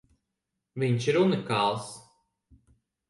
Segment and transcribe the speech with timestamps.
[0.83, 1.93] Viņš ir unikāls!